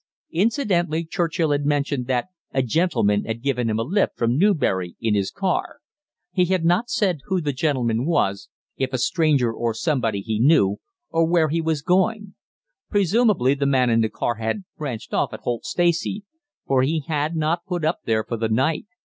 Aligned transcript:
Incidentally 0.31 1.05
Churchill 1.05 1.51
had 1.51 1.63
mentioned 1.63 2.07
that 2.07 2.29
"a 2.51 2.63
gentleman 2.63 3.23
had 3.25 3.43
given 3.43 3.69
him 3.69 3.77
a 3.77 3.83
lift 3.83 4.17
from 4.17 4.35
Newbury 4.35 4.95
in 4.99 5.13
his 5.13 5.29
car." 5.29 5.77
He 6.31 6.45
had 6.45 6.65
not 6.65 6.89
said 6.89 7.19
who 7.25 7.39
the 7.39 7.53
gentleman 7.53 8.07
was 8.07 8.49
if 8.77 8.93
a 8.93 8.97
stranger 8.97 9.53
or 9.53 9.75
somebody 9.75 10.21
he 10.21 10.39
knew, 10.39 10.77
or 11.11 11.27
where 11.27 11.49
he 11.49 11.61
was 11.61 11.83
going. 11.83 12.33
Presumably 12.89 13.53
the 13.53 13.67
man 13.67 13.91
in 13.91 14.01
the 14.01 14.09
car 14.09 14.37
had 14.37 14.63
branched 14.75 15.13
off 15.13 15.33
at 15.33 15.41
Holt 15.41 15.65
Stacey 15.65 16.23
for 16.65 16.81
he 16.81 17.01
had 17.01 17.35
not 17.35 17.67
put 17.67 17.85
up 17.85 17.99
there 18.05 18.23
for 18.23 18.37
the 18.37 18.49
night. 18.49 18.87